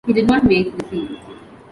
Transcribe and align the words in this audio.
He 0.07 0.13
did 0.13 0.27
not 0.27 0.43
make 0.45 0.75
the 0.75 0.83
field. 0.85 1.19